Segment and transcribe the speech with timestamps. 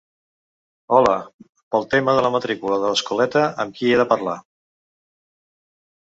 [0.95, 1.17] Hola,
[1.75, 4.35] pel tema de la matrícula de l'escoleta amb qui he de parlar?